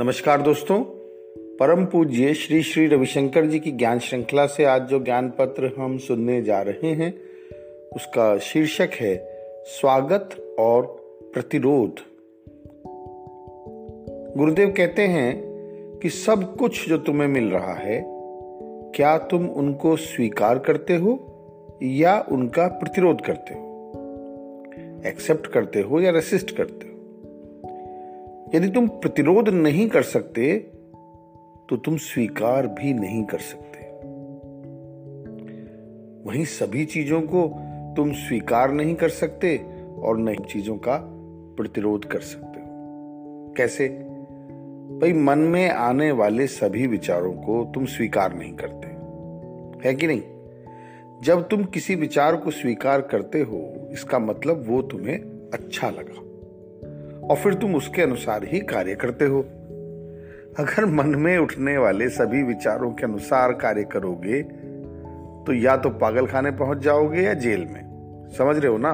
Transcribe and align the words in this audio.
नमस्कार 0.00 0.42
दोस्तों। 0.42 0.84
परम 1.56 1.84
पूज्य 1.84 2.34
श्री 2.34 2.62
श्री 2.62 2.86
रविशंकर 2.86 3.46
जी 3.46 3.58
की 3.58 3.70
ज्ञान 3.70 3.98
श्रृंखला 3.98 4.46
से 4.46 4.64
आज 4.64 4.82
जो 4.82 4.98
ज्ञान 4.98 5.30
पत्र 5.38 5.72
हम 5.78 5.98
सुनने 5.98 6.42
जा 6.42 6.62
रहे 6.62 6.86
हैं, 6.86 7.14
उसका 7.96 8.38
शीर्षक 8.38 8.90
है 8.94 9.26
स्वागत 9.66 10.56
और 10.58 10.86
प्रतिरोध। 11.34 11.96
गुरुदेव 14.36 14.74
कहते 14.76 15.02
हैं 15.02 15.42
कि 16.02 16.10
सब 16.10 16.56
कुछ 16.56 16.88
जो 16.88 16.98
तुम्हें 16.98 17.28
मिल 17.28 17.50
रहा 17.50 17.74
है, 17.74 18.04
क्या 18.94 19.18
तुम 19.18 19.48
उनको 19.50 19.96
स्वीकार 19.96 20.58
करते 20.58 20.96
हो 20.96 21.18
या 21.82 22.24
उनका 22.32 22.66
प्रतिरोध 22.66 23.20
करते 23.20 23.54
हो? 23.54 23.66
एक्सेप्ट 25.06 25.46
करते 25.46 25.80
हो 25.80 26.00
या 26.00 26.10
रेसिस्ट 26.10 26.56
करते 26.56 26.86
हो? 26.86 26.89
यदि 28.54 28.68
तुम 28.68 28.88
प्रतिरोध 28.88 29.48
नहीं 29.48 29.88
कर 29.88 30.02
सकते 30.02 30.56
तो 31.68 31.76
तुम 31.76 31.96
स्वीकार 31.96 32.66
भी 32.66 32.94
नहीं 32.94 33.24
कर 33.24 33.38
सकते। 33.38 33.80
वहीं 36.28 36.44
सभी 36.44 36.84
चीज़ों 36.84 37.22
को 37.22 37.60
तुम 37.96 38.12
स्वीकार 38.12 38.72
नहीं 38.72 38.94
कर 38.94 39.08
सकते 39.08 39.58
और 39.98 40.18
नई 40.18 40.34
चीज़ों 40.34 40.76
का 40.76 41.00
प्रतिरोध 41.56 42.04
कर 42.04 42.20
सकते 42.20 42.60
हो। 42.60 42.66
कैसे? 43.56 43.88
भाई, 45.00 45.12
मन 45.12 45.38
में 45.38 45.70
आने 45.70 46.12
वाले 46.12 46.46
सभी 46.46 46.86
विचारों 46.86 47.32
को 47.32 47.72
तुम 47.74 47.84
स्वीकार 47.84 48.34
नहीं 48.34 48.52
करते। 48.52 48.86
है 49.88 49.94
कि 49.94 50.06
नहीं? 50.06 50.22
जब 51.22 51.48
तुम 51.48 51.64
किसी 51.64 51.94
विचार 51.94 52.36
को 52.36 52.50
स्वीकार 52.50 53.00
करते 53.00 53.40
हो, 53.40 53.88
इसका 53.92 54.18
मतलब 54.18 54.64
वो 54.68 54.82
तुम्हें 54.82 55.18
अच्छा 55.54 55.90
लगा। 55.90 56.29
और 57.30 57.36
फिर 57.36 57.54
तुम 57.54 57.74
उसके 57.74 58.02
अनुसार 58.02 58.44
ही 58.44 58.60
कार्य 58.60 58.94
करते 58.94 59.24
हो। 59.24 59.40
अगर 60.58 60.84
मन 60.86 61.06
में 61.06 61.38
उठने 61.38 61.78
वाले 61.78 62.08
सभी 62.08 62.42
विचारों 62.42 62.90
के 62.92 63.04
अनुसार 63.04 63.52
कार्य 63.52 63.84
करोगे 63.84 64.42
तो 65.46 65.52
या 65.52 65.76
तो 65.76 65.90
पागल 65.90 66.26
खाने 66.26 66.50
पहुँच 66.50 66.78
जाओगे 66.78 67.20
या 67.22 67.34
जेल 67.34 67.60
में। 67.60 68.28
समझ 68.38 68.58
रहे 68.58 68.72
हो 68.72 68.78
ना? 68.78 68.90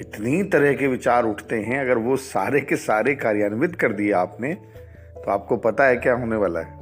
इतनी 0.00 0.42
तरह 0.42 0.72
के 0.72 0.86
विचार 0.86 1.24
उठते 1.24 1.56
हैं, 1.56 1.80
अगर 1.80 1.98
वो 1.98 2.16
सारे 2.16 2.60
के 2.60 2.76
सारे 2.76 3.14
कार्यान्वित 3.14 3.74
कर 3.76 3.92
दिए 3.92 4.12
आपने 4.12 4.54
तो 5.14 5.30
आपको 5.30 5.56
पता 5.56 5.86
है 5.86 5.96
क्या 5.96 6.14
होने 6.14 6.36
वाला 6.36 6.60
है। 6.60 6.78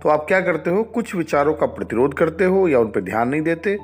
तो 0.00 0.08
आप 0.08 0.24
क्या 0.28 0.40
करते 0.40 0.70
हो? 0.70 0.82
कुछ 0.82 1.14
विचारों 1.14 1.54
का 1.54 1.66
प्रतिरोध 1.66 2.14
करते 2.14 2.44
हो 2.44 2.68
या 2.68 2.80
उन 2.80 2.86
पर 2.86 3.00
ध्यान 3.00 3.28
नहीं 3.28 3.42
देते 3.42 3.78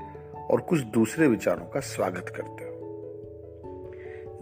और 0.50 0.60
कुछ 0.60 0.80
दूसरे 0.80 1.26
विचारों 1.26 1.64
का 1.64 1.80
स्वागत 1.80 2.28
करते 2.28 2.64
हो। 2.64 2.72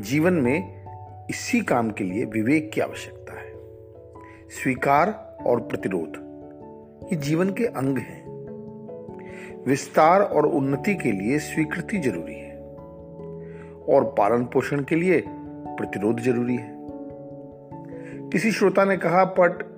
जीवन 0.01 0.33
में 0.33 0.84
इसी 1.31 1.61
काम 1.61 1.91
के 1.91 2.05
लिए 2.05 2.25
विवेक 2.25 2.73
की 2.73 2.81
आवश्यकता 2.81 3.41
है। 3.41 3.53
स्वीकार 4.51 5.37
और 5.47 5.61
प्रतिरोध, 5.61 6.25
ये 7.13 7.17
जीवन 7.17 7.51
के 7.51 7.67
अंग 7.67 7.99
हैं। 7.99 8.25
विस्तार 9.67 10.23
और 10.23 10.47
उन्नति 10.47 10.95
के 10.95 11.13
लिए 11.13 11.39
स्वीकृति 11.39 11.99
ज़रूरी 11.99 12.35
है। 12.35 12.57
और 13.89 14.05
पालन 14.19 14.45
पोषण 14.45 14.83
के 14.83 14.97
लिए 14.97 15.25
प्रतिरोध 15.77 16.21
ज़रूरी 16.21 16.57
है। 16.57 16.75
किसी 18.29 18.53
श्रोता 18.53 18.85
ने 18.85 18.97
कहा 18.97 19.25
but 19.25 19.75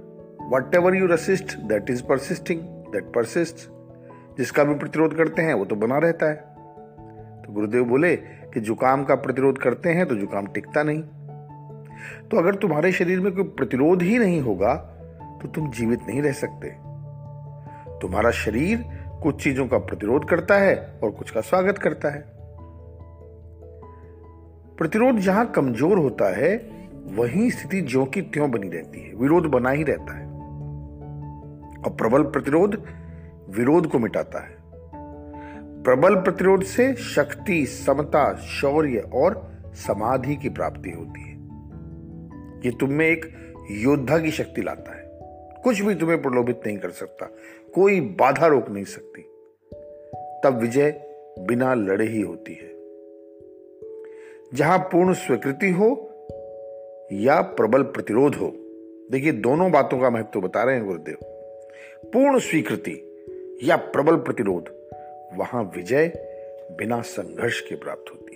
whatever 0.75 0.95
you 0.95 1.07
resist 1.07 1.59
that 1.59 1.91
is 1.91 2.03
persisting 2.05 2.61
that 2.61 3.05
persist 3.05 3.57
जिसका 4.39 4.65
भी 4.65 4.75
प्रतिरोध 4.75 5.17
करते 5.17 5.43
हैं, 5.43 5.55
वो 5.55 5.65
तो 5.65 5.77
बना 5.77 5.99
रहता 5.99 6.27
है। 6.27 6.37
तो 7.43 7.53
गुरुदेव 7.53 7.85
बोले 7.85 8.17
कि 8.17 8.61
जुकाम 8.61 9.05
का 9.05 9.15
प्रतिरोध 9.15 9.59
करते 9.59 9.91
हैं 9.91 10.07
तो 10.07 10.15
जुकाम 10.15 10.47
टिकता 10.47 10.83
नहीं। 10.83 11.03
तो 12.31 12.37
अगर 12.37 12.55
तुम्हारे 12.55 12.93
शरीर 12.93 13.21
में 13.21 13.33
कोई 13.33 13.45
प्रतिरोध 13.45 14.03
ही 14.03 14.19
नहीं 14.19 14.41
होगा 14.41 14.75
तो 15.43 15.49
तुम 15.49 15.71
जीवित 15.71 16.01
नहीं 16.09 16.23
रह 16.23 16.33
सकते। 16.33 16.71
तुम्हारा 17.99 18.31
शरीर 18.31 18.85
कुछ 19.23 19.43
चीज़ों 19.45 19.67
का 19.69 19.79
प्रतिरोध 19.79 20.29
करता 20.29 20.55
है 20.55 21.01
और 21.03 21.11
कुछ 21.11 21.31
का 21.31 21.41
स्वागत 21.41 21.79
करता 21.79 22.09
है। 22.09 22.25
प्रतिरोध 24.77 25.19
जहाँ 25.19 25.47
कमज़ोर 25.51 25.99
होता 25.99 26.37
है, 26.37 26.57
वहीं 27.07 27.51
स्थिति 27.51 27.81
ज्यो 27.81 28.05
की 28.05 28.23
त्यों 28.23 28.51
बनी 28.51 28.69
रहती 28.69 29.01
है। 29.01 29.15
विरोध 29.15 29.47
बना 29.47 29.71
ही 29.71 29.83
रहता 29.83 30.19
है। 30.19 30.27
और 31.77 31.91
प्रबल 31.91 32.23
प्रतिरोध 32.23 32.85
विरोध 33.51 33.87
को 33.87 33.99
मिटाता 33.99 34.39
है। 34.39 34.57
प्रबल 35.83 36.15
प्रतिरोध 36.15 36.63
से 36.63 36.95
शक्ति, 36.95 37.67
समता, 37.67 38.35
शौर्य 38.35 38.99
और 38.99 39.53
समाधि 39.75 40.37
की 40.37 40.49
प्राप्ति 40.49 40.91
होती 40.91 41.31
है। 41.31 41.36
ये 42.65 42.71
तुम 42.71 42.91
में 42.91 43.09
एक 43.09 43.25
योद्धा 43.71 44.19
की 44.19 44.31
शक्ति 44.31 44.63
लाता 44.63 44.97
है। 44.97 45.07
कुछ 45.65 45.81
भी 45.81 45.95
तुम्हें 45.95 46.23
प्रलोभित 46.23 46.61
नहीं 46.67 46.79
कर 46.79 46.91
सकता। 46.91 47.27
कोई 47.75 48.01
बाधा 48.01 48.47
रोक 48.47 48.69
नहीं 48.69 48.85
सकती। 48.85 49.23
तब 50.45 50.59
विजय 50.61 51.03
बिना 51.39 51.75
लड़े 51.75 52.07
ही 52.07 52.21
होती 52.21 52.53
है। 52.53 52.77
जहाँ 54.55 54.79
पूर्ण 54.79 55.13
स्वीकृति 55.13 55.71
हो 55.71 56.11
या 57.13 57.41
प्रबल 57.41 57.83
प्रतिरोध 57.83 58.35
हो। 58.35 58.53
देखिए, 59.11 59.33
दोनों 59.33 59.73
बातों 59.73 59.99
का 59.99 60.11
महत्व 60.11 60.41
बता 60.41 60.63
रहे 60.63 60.75
हैं 60.75 60.87
गुरुदेव। 60.87 61.17
पूर्ण 62.13 62.39
स्वीकृति 62.39 63.13
या 63.63 63.77
प्रबल 63.77 64.17
प्रतिरोध, 64.17 64.69
वहाँ 65.39 65.73
विजय 65.77 66.13
बिना 66.79 67.01
संघर्ष 67.01 67.61
के 67.61 67.75
प्राप्त 67.75 68.11
होती 68.11 68.36